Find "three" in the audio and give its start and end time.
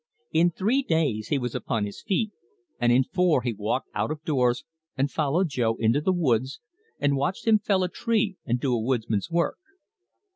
0.49-0.81